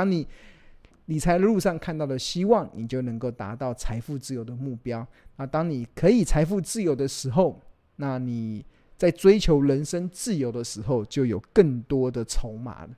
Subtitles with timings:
[0.00, 0.26] 当你
[1.04, 5.06] 理财路上看到了希望，你就能够达到财富自由的目标。
[5.36, 7.60] 那当你可以财富自由的时候，
[7.96, 8.64] 那你
[8.96, 12.90] 在追求人生自由的时候，就有更多的筹码了，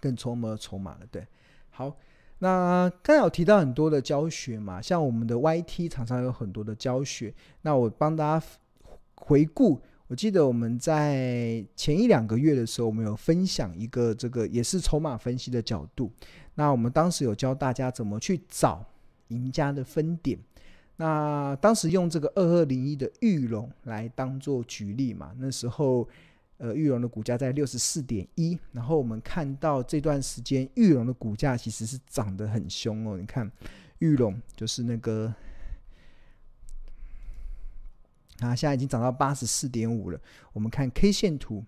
[0.00, 1.06] 更筹码筹码了。
[1.12, 1.24] 对，
[1.70, 1.96] 好。
[2.40, 7.32] 那刚才有提到很多的教学嘛，像我们的 YT 常常有很多的教学。
[7.62, 8.46] 那我帮大家
[9.14, 16.10] 回顾，我记得我们在前一两个月的时候，我们有分享一个这个也是筹码分析的角度。
[16.56, 18.84] 那我们当时有教大家怎么去找
[19.28, 20.36] 赢家的分点。
[20.96, 26.08] 那当时用这个二二零一的玉龙来当做举例嘛，那时候。
[26.62, 33.16] 呃，玉龙的股价在六十四点一，然后我们看到这段时间玉龙的股价其实是涨得很凶哦。
[33.16, 33.50] 你看，
[34.00, 35.34] 玉龙就是那个，
[38.40, 40.20] 啊，现在已经涨到八十四点五了。
[40.52, 41.64] 我们看 K 线图，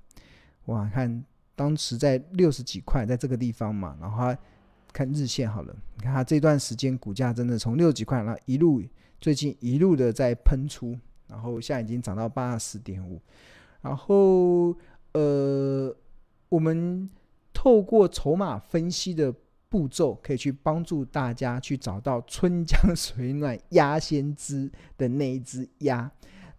[0.66, 1.24] 哇，看
[1.54, 4.34] 当时在六十几块，在这个地方嘛，然后
[4.92, 8.82] 看日线好了，你看它这段时间股价真的从六十几块，然后一路
[9.20, 13.20] 最近一路的在喷出，然后现在已经涨到八十四点五。
[13.80, 14.76] 然后，
[15.12, 15.94] 呃，
[16.48, 17.08] 我们
[17.52, 19.34] 透过筹码分析的
[19.68, 26.10] 步骤，可以去帮助大家去找到春江水暖鸭先知的那一只鸭。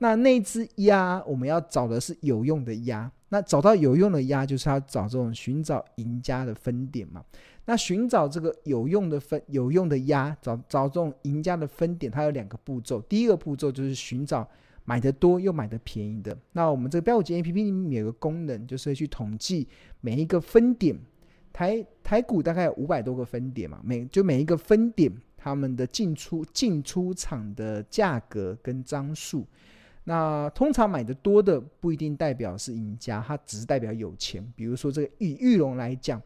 [0.04, 3.10] 那那只鸭，我们要找的是有用的鸭。
[3.30, 7.24] 那找到有用的鸭，就是要找这种寻找赢家的分点嘛。
[7.64, 13.00] 那寻找这个有用的分有用的鸭，找找这种赢家的分点，它有两个步骤。
[13.04, 14.46] 第一个步骤就是寻找。
[14.86, 19.66] 买的多又买的便宜的，那我们这个标股金 A P P 里面有个功能，就是去统计
[20.02, 20.94] 每一个分点，
[21.54, 29.48] 台台股大概有五百多个分点嘛，每就每一个分点，他们的进出进出场的价格跟张数，
[30.04, 34.46] 那通常买的多的不一定代表是赢家，它只是代表有钱。
[34.56, 36.22] 比如说这个玉玉龙来讲，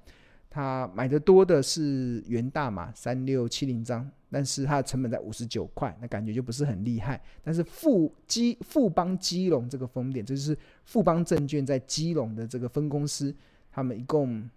[0.50, 4.10] 它买的多的是元大嘛，三六七零张。
[4.30, 7.22] 但是它的成本在五十九块，那感觉就不是很厉害。
[7.42, 13.34] 但是富基富邦基隆这个分点，这就是富邦证券在基隆的这个分公司，
[13.72, 14.50] 他们一共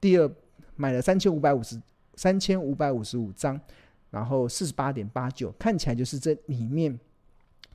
[0.00, 0.30] 第二
[0.76, 1.78] 买了三千五百五十
[2.14, 3.60] 三千五百五十五张，
[4.10, 6.98] 然后四十八点八九，看起来就是这里面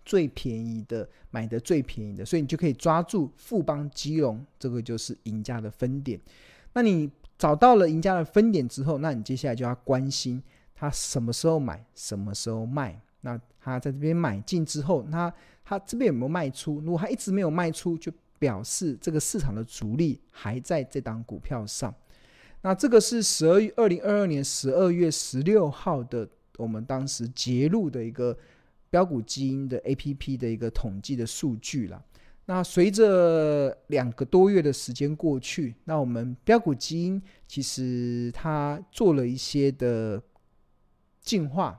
[0.07, 6.17] 最便宜的，买的最便宜的，所以你就可以抓住富邦基隆，这个就是赢家的分点。
[6.71, 10.41] 那你找到了赢家的分点之后，那你接下来就要关心。
[10.73, 12.97] 他什么时候买，什么时候卖？
[13.21, 15.31] 那他在这边买进之后，那
[15.65, 16.79] 他这边有没有卖出？
[16.79, 21.93] 如果他一直没有卖出，就表示这个市场的主力还在这档股票上。
[22.61, 28.37] 那这个是十二月二零二二年十二月十六号的，我们当时截录的一个
[28.89, 32.03] 标股基因的 APP 的一个统计的数据了。
[32.45, 40.21] 那随着两个多月的时间过去，那我们标股基因其实它做了一些的。
[41.19, 41.77] 进化，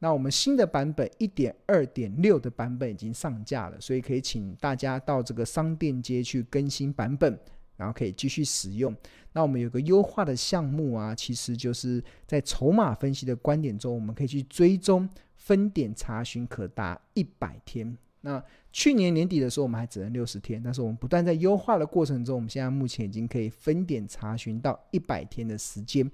[0.00, 7.38] 那我们新的版本一点二点六的版本已经上架了，所以可以请大家到这个商店街去更新版本，
[7.76, 8.92] 然后可以继续使用。
[9.32, 15.08] 那我们有个优化的项目啊，其实就是在筹码分析的观点中，我们可以去追踪
[15.38, 17.96] 分点查询，可达一百天。
[18.20, 26.10] 那去年年底的时候，我们还只能六十天，但是我们不断在优化的过程中，我们现在目前已经可以分点查询到一百天的时间。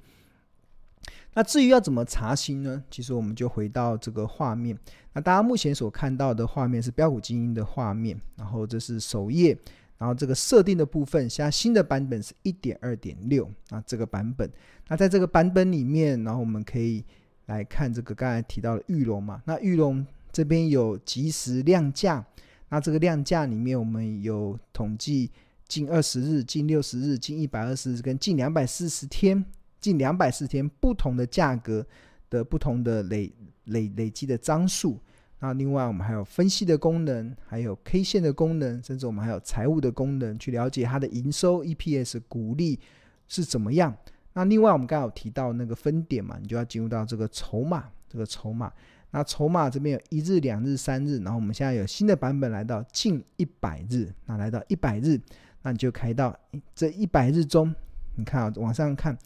[1.32, 2.82] 那至于要怎么查询呢？
[2.90, 4.78] 其实我们就回到这个画面。
[5.14, 9.56] 那大家目前所看到的画面是标股精英的画面，然后这是首页，
[9.98, 14.48] 然后这个设定的部分，现在新的版本是一点二点六啊，这个版本。
[14.88, 17.04] 那在这个版本里面，然后我们可以
[17.46, 19.42] 来看这个刚才提到的玉龙嘛。
[19.46, 22.24] 那玉龙这边有即时量价，
[22.68, 25.30] 那这个量价里面我们有统计
[25.66, 29.44] 近二十日、近六十日、近一百二十日跟近两百四十天。
[29.80, 31.86] 近两百四十天不同的价格
[32.30, 33.30] 的不同的累
[33.64, 34.98] 累累积的张数，
[35.40, 42.80] 那另外我们还有分析的功能，还有 K 线的功能，甚至我们还有财务的功能，去了解它的营收、EPS、股利
[43.28, 43.94] 是怎么样。
[44.34, 48.70] 那另外我们刚好提到那个分点嘛，你就要进入到这个筹码，这个筹码。
[49.10, 55.18] 那筹码这边有一日、两日、三日，然后我们现在有新的版本来到近一百日，那来到一百日，
[55.62, 56.36] 那你就开到
[56.74, 57.74] 这一百日中，
[58.16, 59.16] 你看啊，往上看。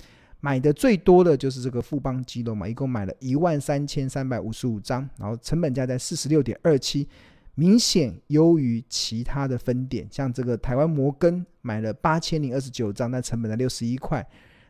[0.40, 7.08] 买的最多的就是这个富邦基隆嘛，一共买了一万三千三百五十五张，然后成本价在四十六点二七，
[7.56, 10.06] 明显优于其他的分点。
[10.12, 14.24] 像这个台湾摩根买了八千零二十九张，那成本在六十一块，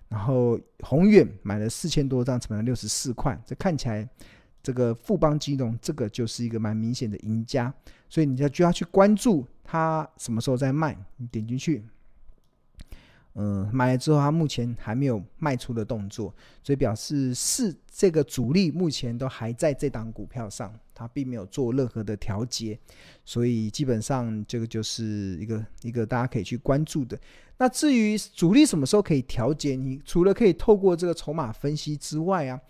[0.08, 3.38] 然后宏远买了四千多张，成本六十四块。
[3.44, 4.08] 这看起来，
[4.62, 7.72] 这个富邦金融这个就是一个蛮明显的赢家，
[8.08, 10.96] 所以你要就要去关注它什么时候在卖。
[11.16, 11.84] 你点进去。
[13.40, 22.76] 嗯，买了之后，它目前还没有卖出的动作，所以表示是这个主力目前都还在这档股票上，它并没有做任何的调节，
[23.24, 27.16] 所以基本上这个就是一个一个大家可以去关注的。
[27.58, 32.60] 那至于主力什么时候可以调节，你除了可以透过这个筹码分析之外啊，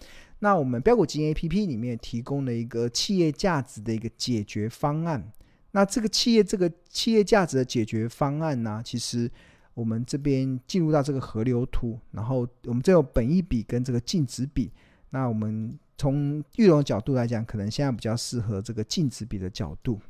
[0.40, 5.32] 那我们标股金 APP 里面提供了一个企业价值的一个解决方案。
[5.70, 9.30] 那这个企业这个企业价值的解决方案呢、其实。
[9.78, 14.72] 我们这边进入到这个河流图，然后我们这有本益比跟这个净值比。
[15.10, 20.00] 那我们从玉龙角度来讲，可能现在比较适合这个净值比的角度。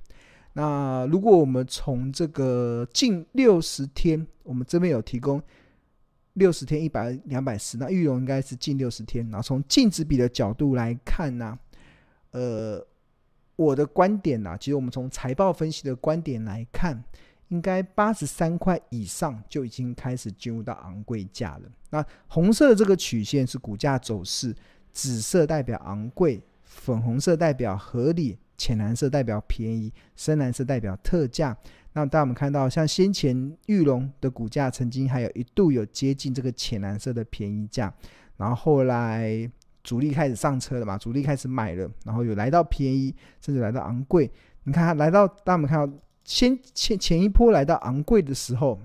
[0.55, 5.39] 那如果我们从这个近六十天，我们这边有提供
[6.33, 9.23] 六十天一百两百四，那玉龙应该是近六十天。
[9.29, 11.59] 然后从净值比的角度来看呢、
[12.31, 12.83] 呃，
[13.57, 17.05] 我的观点呢、其实我们从财报分析的观点来看。
[17.49, 21.63] 应该八十三块以上就已经开始进入到昂贵价了。
[21.91, 24.55] 那红色的这个曲线是股价走势，
[24.93, 31.57] 紫色代表昂贵，粉红色代表合理，浅蓝色代表便宜，深蓝色代表特价。
[31.95, 37.93] 那大家我们看到，像先前玉龙的股价曾经还有一度有接近这个浅蓝色的便宜价，
[38.37, 39.51] 然后后来
[39.83, 44.31] 主力开始上车了嘛，主力开始买了，然后有来到便宜，甚至来到昂贵。
[44.65, 45.99] 你看来到，大家我们看到。
[46.29, 48.79] 先前前一波来到昂贵的时候，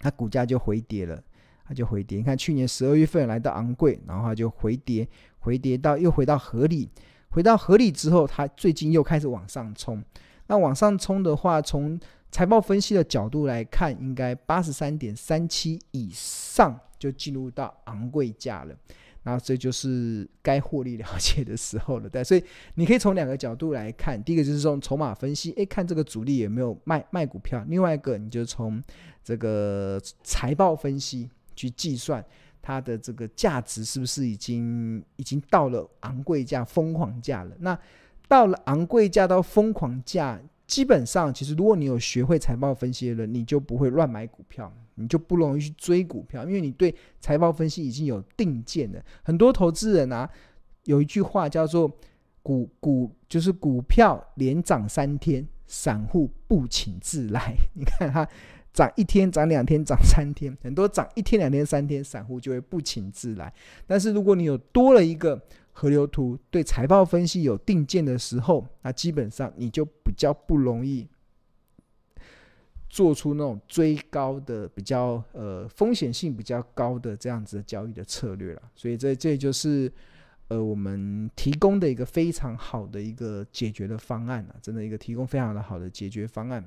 [0.00, 1.22] 它股价就回跌了，
[1.64, 2.18] 它就回跌。
[2.18, 6.90] 你看去年十二月份来到昂贵，然后它就回跌，回跌到又回到合理，
[7.30, 10.02] 回到合理之后，它最近又开始往上冲。
[10.48, 11.98] 那往上冲的话，从
[12.32, 18.74] 财报分析的角度来看，应该八十三点三七以上就进入到昂贵价了。
[19.24, 22.44] 然后这就是该获利了结的时候了，对，所以
[22.76, 28.80] 你可以从两个角度来看，第一个就是从筹码分析，诶，看这个主力有没有卖卖股票；另外一个，你就从
[29.24, 32.24] 这个财报分析去计算
[32.62, 37.56] 它的这个价值是不是已经已经到了昂贵价、疯狂价了。
[37.58, 37.76] 那
[38.28, 40.40] 到了昂贵价到疯狂价。
[40.74, 49.00] 基本上，其实如果你有学会财报分析的人，你就不会乱买股票，你就不容易去追股票，因为你对财报分析已经有定见了。
[49.22, 50.28] 很多投资人啊，
[50.86, 51.88] 有一句话叫做
[52.42, 57.54] “股股就是股票连涨三天，散户不请自来”。
[57.78, 58.26] 你看它
[58.72, 63.52] 涨一天、涨两天、涨三天，很多涨一天、两天、三天，散户就会不请自来。
[63.86, 65.40] 但是如果你有多了一个
[65.76, 71.06] 河流图对财报分析有定见的时候，那基本上你就比较不容易
[72.88, 78.62] 做出那种追高的比较呃风险性比较高的这样子的交易的策略了。
[78.76, 79.92] 所以这这就是
[80.46, 86.64] 呃我们提供的一个非常好的一个解决的方案啊，真的一个提供非常的好的解决方案。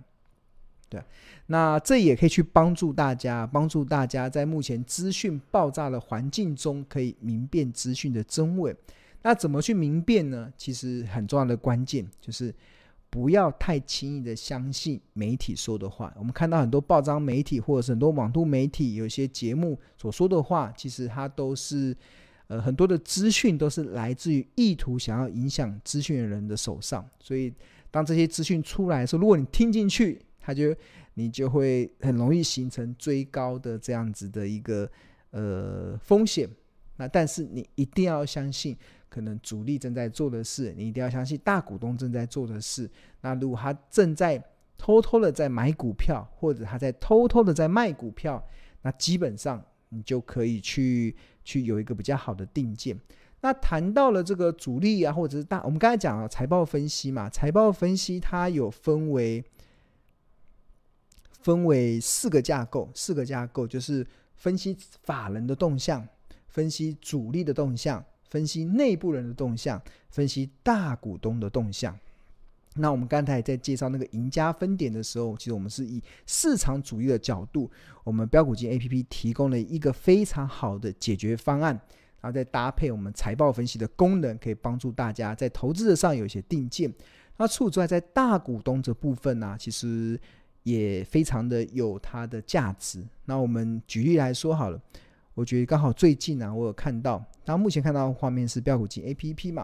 [0.90, 1.02] 对，
[1.48, 8.76] 那这也可以去帮助大家，帮助大家在目前资讯爆炸的环境中，可以明辨资讯的真伪。
[9.22, 10.52] 那怎么去明辨呢？
[10.56, 12.54] 其实很重要的关键就是
[13.10, 16.14] 不要太轻易的相信媒体说的话。
[16.18, 21.94] 我们看到很多报章媒体或者是很多网络媒体，有些节目所说的话，其实它都是
[22.48, 27.06] 呃很多的资讯都是来自于意图想要影响资讯的人的手上。
[27.20, 27.54] 所以
[27.92, 30.74] 当这些资讯出来的时候，如果你听进去，它就
[31.16, 34.90] 你就会很容易形成追高的这样子的一个
[35.32, 36.50] 呃风险。
[36.96, 38.76] 那但是你一定要相信。
[39.10, 42.92] 可能主力正在做的事，你一定要相信大股东正在做的事。
[43.22, 44.40] 那如果他正在
[44.78, 48.46] 偷偷的在买股票，或者他在偷偷的在卖股票，
[48.82, 53.00] 那基本上你就可以去去有一个比较好的定见。
[53.40, 59.42] 那谈到了这个主力啊，或者是大，我们刚才讲了财报分析嘛，财报分析它有分为
[61.48, 66.06] 分为四个架构，四个架构就是分析法人的动向，
[66.50, 68.04] 分析主力的动向。
[68.28, 71.98] 分析内部人的动向，分析大股东的动向。
[72.76, 77.72] 那我们刚才在介绍那个赢家分点的时候，其实我们是以市场主义的角度，
[78.04, 81.74] 我们标股金 APP 提供了一个非常好的解决方案，
[82.20, 86.94] 然后再搭配我们财报分析的功能，可以帮助大家在投资的上有一些定见。
[87.38, 90.20] 那除此之外，在大股东这部分呢、其实
[90.68, 93.02] 也非常的有它的价值。
[93.24, 94.82] 那我们举例来说好了。
[95.34, 99.64] 我觉得刚好最近啊，我有看到，那目前看到画面是标股金 APP 嘛，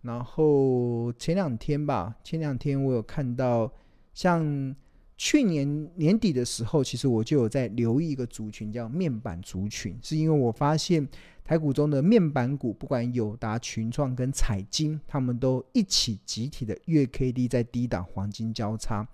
[0.00, 3.72] 然后前两天吧，前两天我有看到，
[4.12, 4.74] 像
[5.16, 11.06] 去年年底的时候，其实我就有在留意一个族群叫面板族群，是因为我发现
[11.44, 19.06] 台股中的面板股，不管友达、群创跟彩晶，他们都一起集体的月 K D 在低档黄金交叉。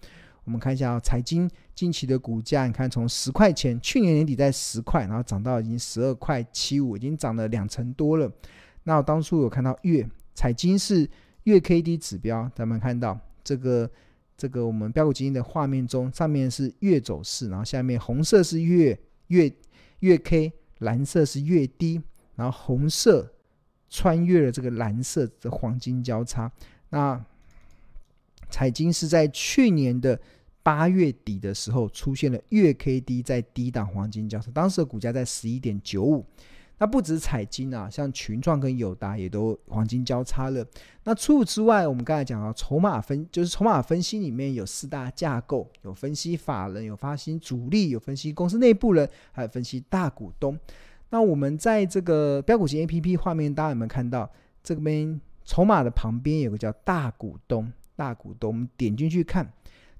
[0.48, 8.32] 我们看一下彩晶近期的股价，你看从十块钱，去年年底在十块，然后涨到已经十二块七五，已经涨了两成多了。
[8.84, 11.06] 那我当初有看到月彩晶是
[11.42, 13.90] 月 K D 指标，咱们看到这个
[14.38, 19.52] 这个我们标股基金的画面中，上面是月走势，然后下面红色是月月
[19.98, 22.00] 月 K，蓝色是月低
[22.36, 23.34] 然后红色
[23.90, 26.50] 穿越了这个蓝色的黄金交叉。
[26.88, 27.22] 那
[28.48, 30.18] 彩晶是在去年的
[30.68, 36.22] 八月底的时候出现了月 K D 在低档黄金交叉，当时的股价在十一点九五。
[36.76, 40.62] 那不止彩金啊，像群创跟友达也都黄金交叉了。
[41.04, 50.58] 那除此之外，我们刚才讲到筹码分，就是筹码分析里面有四大架构，有分析法人，有分析主力，有分析公司内部人，还有分析大股东。
[51.08, 54.30] 那我们在这个标股型 A P P 画面，大家有没有看到
[54.62, 57.72] 这边筹码的旁边有个叫大股东？
[57.96, 59.50] 大股东，我们点进去看，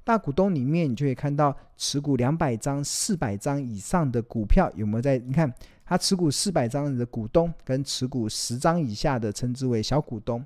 [0.08, 5.18] 大股东里面你就可以看到持股两百张、四百张以上的股票有没有在？
[5.18, 5.52] 你看。
[5.84, 10.44] 他持股四百张的股东，跟持股十张以下的称之为小股东。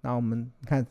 [0.00, 0.84] 那我们看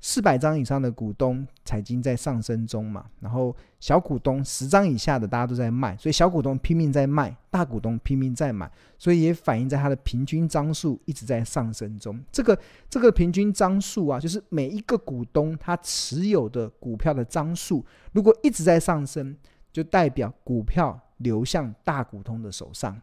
[0.00, 3.06] 四百张以上的股东，彩晶在上升中嘛。
[3.20, 12.18] 然后小股东十张以下的大家都在卖，所以小股东拼命在卖，大股东拼命在买，所以也反映在它的平均张数一直在上升中。
[12.32, 19.36] 这个这个平均张数啊，就是每一个股东他持有的股票的张数，如果一直在上升，
[19.72, 21.00] 就代表股票。
[21.20, 22.98] 流向大股东的手上，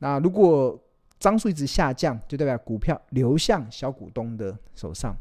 [0.00, 0.78] 那如果
[1.18, 5.16] 张数一直下降，就代表股票流向小股东的手上。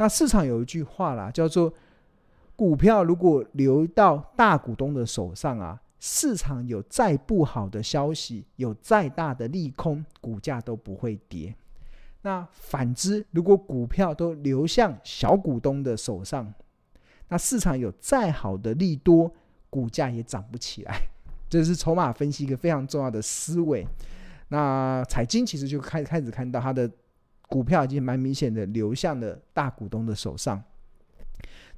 [0.00, 1.70] 那市场有一句话啦，叫做
[2.56, 11.54] “股票如果流到大股东的手上啊，市场有再不好的消息，有再大的利空，股价都不会跌。
[12.22, 16.50] 那反之，如果股票都流向小股东的手上，
[17.28, 19.30] 那市场有再好的利多，
[19.68, 20.98] 股价也涨不起来。
[21.50, 23.86] 这是筹码分析一个非常重要的思维。
[24.48, 26.90] 那财经其实就开开始看到它的
[27.50, 30.62] 股票已经蛮明显的流向了大股东的手上。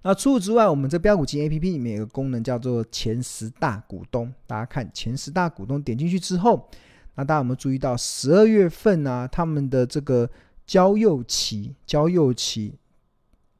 [0.02, 4.32] 那除此之外，我们这标股金 A P P 里面有个功能叫做前十大股东。
[4.46, 6.68] 大家看前十大股东点进去之后，
[7.16, 10.28] 那大家有没有注意到十二月份啊，他们的这个
[10.66, 12.74] 交易期交易期。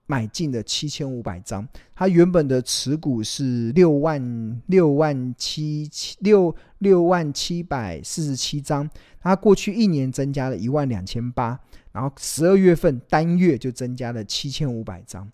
[0.05, 8.91] 买进的七千五百张，他原本的持股是六万六万七七六六万七百四十七张，
[9.21, 11.59] 他过去一年增加了一万两千八，
[11.93, 15.31] 然后十二月份单月就增加了七千五百张，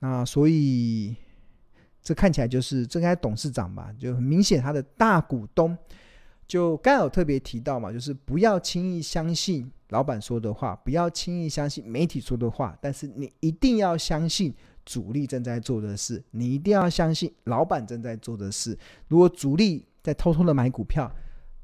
[0.00, 1.16] 那所以
[2.02, 5.76] 这看起来就是这应该董事长吧，就很明显他的大股东，
[6.46, 9.70] 就刚有特别提到嘛，就是不要轻易相信。
[9.90, 18.78] 老板说的话，不要轻易相信媒体说的话，但是你一定要相信主力正在做的事，你一定要相信老板正在做的事。
[19.08, 21.12] 如果主力在偷偷的买股票，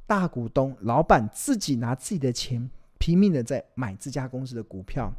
[0.08, 5.12] 大股东老板自己拿自己的钱拼命的在买这家公司的股票，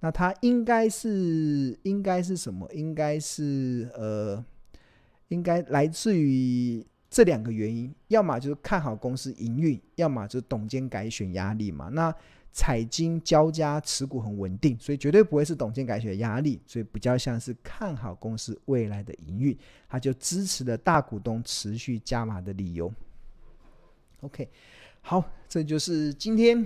[0.00, 2.68] 那他应该是应该是什么？
[2.72, 4.44] 应该是呃，
[5.28, 11.88] 应该来自于这两个原因，要么就是看好公司营运，要么就是董监改选压力嘛。
[11.88, 12.14] 那
[12.52, 22.92] 彩金交加持股很稳定，所以绝对不会是董监改选压力，所以比较像是看好公司未来的营运，他就支持了大股东持续加码的理由。
[24.20, 24.48] OK，
[25.00, 26.64] 好，这就是今天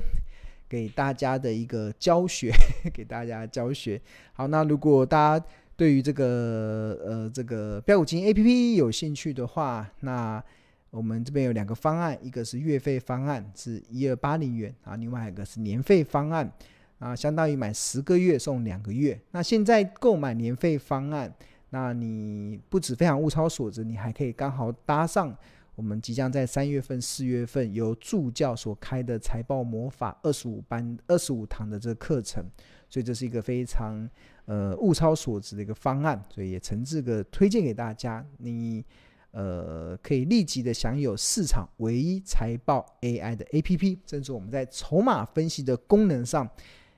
[0.68, 2.52] 给大家的一个教学，
[2.94, 4.00] 给大家教学。
[4.32, 5.46] 好，那如果大家
[5.76, 10.42] 对于这个呃这个标股金 APP 有兴趣的话，那。
[10.90, 16.50] 我们这边有两个方案，一个是月费方案，是一二八零元啊，另外一个是年费方案
[16.98, 19.20] 啊，相当于买十个月送两个月。
[19.32, 21.30] 那现在购买年费方案，
[21.68, 25.36] 那你不止非常物超所值，你还可以刚好搭上
[25.78, 32.44] 我们即将在三月份、四月份由助教所开的财报魔法二十五班、二十五堂的这个课程，
[32.88, 34.10] 所以这是一个非常
[34.46, 38.26] 呃物超所值的一个方案，所以也诚挚的推荐给大家。
[38.38, 38.84] 你。
[39.30, 46.48] 呃，可以立即的享有市场唯一财报 AI 的 APP，甚至我们在筹码分析的功能上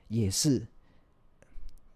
[0.06, 0.64] 也是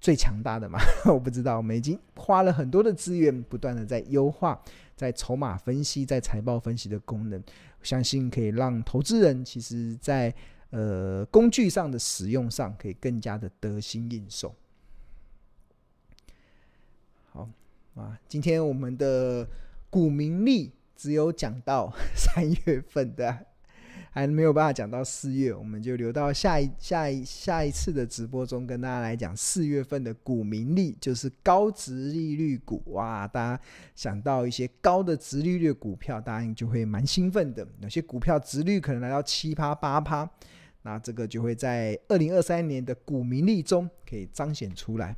[0.00, 0.80] 最强大的嘛？
[1.06, 4.58] 我不知道，我们已经花了很多的资源，不断的在优化
[4.96, 7.42] 在筹码分析、在财报分析的功能，
[7.82, 10.34] 相信可以让投资人其实在
[10.70, 14.54] 呃工具上的使用上可以更加的得心应手。
[17.30, 17.48] 好
[17.94, 19.46] 啊，今天我们的。
[19.94, 23.46] 股民利只有讲到三月份的，
[24.14, 32.80] 还没有办法讲到四月，我们就留到下一下一下一次的直播中跟大家来讲四月份的股民利，就是高值利率股。
[32.92, 33.62] 哇，大家
[33.96, 37.66] 想到一些高的值利率股票，大家就会蛮兴奋的。
[37.80, 40.30] 有些股票值率可能来到七趴八趴，
[40.82, 45.16] 那这个就会在二零二三年的股民利中可以彰显出来。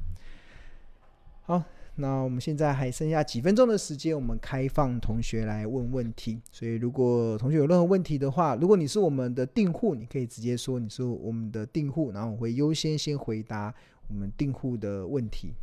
[1.42, 1.62] 好。
[1.98, 6.38] 那我们现在还剩下几分钟的时间，我们开放同学来问问题。
[6.52, 13.74] 所以，如果同学有任何问题的话，如果你是我们的订户，你可以直接说你是我们的订户，然后我会优先先回答
[14.08, 15.54] 我们订户的问题。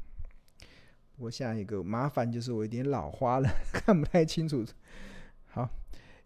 [1.17, 4.65] 我下一个麻烦就是我有点老花了， 看不太清楚。
[5.45, 5.69] 好，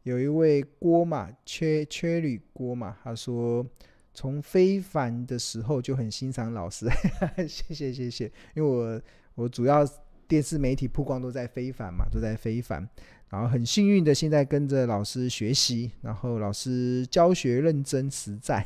[0.04, 3.66] 有一位郭嘛，缺缺铝郭嘛，他说
[4.14, 6.88] 从非凡的时候就很欣赏老师，
[7.46, 9.02] 谢谢谢谢，因为我。
[9.38, 9.88] 我主要
[10.28, 12.90] 电视媒体曝光都在非凡嘛，都在非凡，
[13.30, 18.66] 然后很幸运的现在跟着老师学习，然后老师教学认真实在，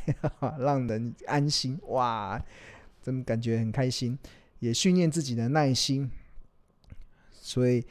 [0.58, 2.42] 让人安心哇，
[3.02, 4.18] 真感觉很开心，
[4.60, 6.10] 也训练自己的耐心。
[7.30, 7.84] 所以，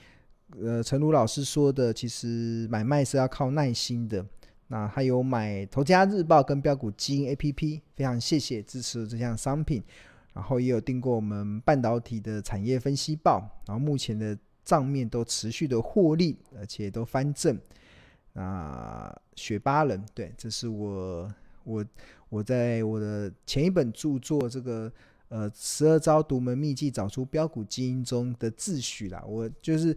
[0.60, 4.26] 呃，陈如老师说的，其实买卖是要靠耐心的。
[4.70, 9.84] 那还有买《投家日报》跟标股基因 APP，非常谢谢支持这项商品。
[10.34, 17.60] 然后也有订过我们半导体的产业分析报，然后目前的账面都持续的获利，而且都翻正。
[18.34, 21.30] 啊，雪巴人，对，这是我
[21.66, 21.86] 我
[22.30, 24.90] 我在我的前一本著作这个
[25.28, 29.22] 呃十二招独门秘籍找出标股基因中的自诩啦。
[29.28, 29.94] 我就是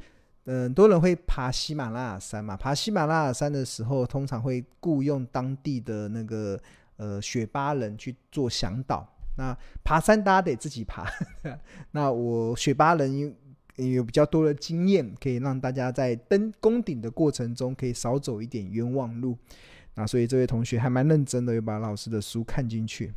[0.47, 6.61] 嗯，很多人会爬喜马拉雅山嘛，爬喜马拉雅山的时候，通常会雇佣当地的那个
[6.97, 9.09] 呃雪巴人去做向导。
[9.37, 11.05] 那爬山大家得自己爬，
[11.91, 13.33] 那我雪巴人有
[13.77, 19.37] 有比较多的经验，可以让大家在登攻顶的过程中可以少走一点冤枉路。
[19.97, 23.13] 那所以这位同学还蛮认真的，又把老师的书看进去。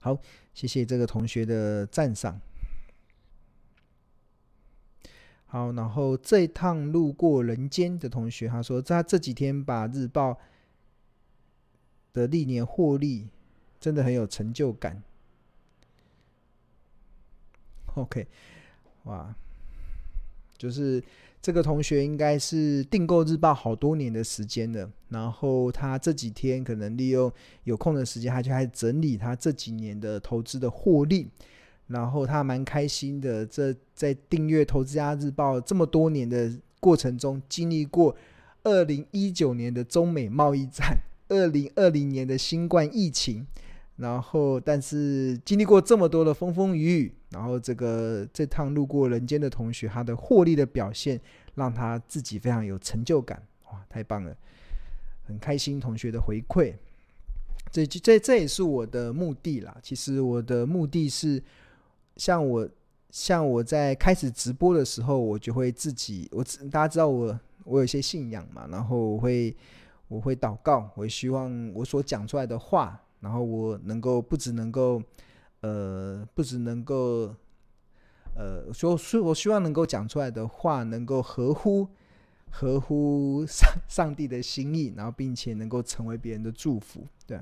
[0.00, 0.18] 好，
[0.52, 2.40] 谢谢这个同学的赞赏。
[5.46, 10.36] 好，然后这一趟路过人间的同学，他说他这几天把日报
[12.12, 13.28] 的历年获利。
[13.86, 15.00] 真的很有成就感。
[17.94, 18.26] OK，
[19.04, 19.32] 哇，
[20.58, 21.00] 就是
[21.40, 31.28] 这个同学应该是订购日报好多年的时间了，然后他这几天可能利用有空的时间，他就开始整理他这几年的投资的获利，
[31.86, 33.46] 然后他蛮开心的。
[33.46, 38.16] 这在订阅《投资家日报》这么多年的过程中，经历过
[38.64, 43.46] 二零一九年的中美贸易战，二零二零年的新冠疫情。
[43.96, 51.18] 然后，但是经历过这么多的风风雨雨，然后这个这趟路过人间的同学，他的获利的表现
[51.54, 54.36] 让他自己非常有成就感，哇，太棒了，
[55.24, 56.74] 很开心同学的回馈，
[57.70, 59.74] 这这这也是我的目的啦。
[59.82, 61.42] 其实我的目的是，
[62.16, 62.68] 像我
[63.10, 69.56] 像我在开始直播的时候，我就会自己，我大家知道我我有些信仰嘛，然后我会
[70.08, 73.00] 我会祷告，我希望我所讲出来的话。
[73.20, 75.02] 然后我能够不只能够，
[75.60, 77.34] 呃，不只能够，
[78.34, 81.88] 呃，说说我希望能够讲出来的话能够合乎
[82.50, 87.38] 合乎上 上帝的心意，然后并且能够成为别人的祝福，对。